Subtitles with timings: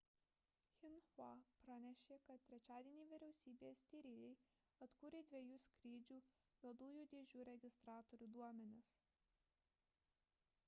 [0.75, 1.25] xinhua
[1.65, 4.31] pranešė kad trečiadienį vyriausybės tyrėjai
[4.85, 6.17] atkūrė dviejų skrydžių
[6.63, 8.89] juodųjų dėžių registratorių duomenis